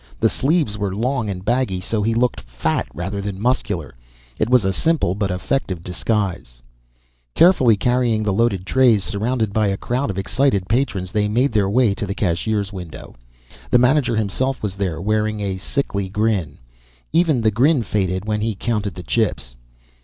[0.19, 3.93] The sleeves were long and baggy so he looked fat rather than muscular.
[4.39, 6.59] It was a simple but effective disguise.
[7.35, 11.69] Carefully carrying the loaded trays, surrounded by a crowd of excited patrons, they made their
[11.69, 13.13] way to the cashier's window.
[13.69, 16.57] The manager himself was there, wearing a sickly grin.
[17.13, 19.55] Even the grin faded when he counted the chips.